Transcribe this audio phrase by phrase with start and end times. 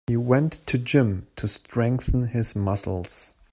[0.07, 3.33] He went to gym to strengthen his muscles.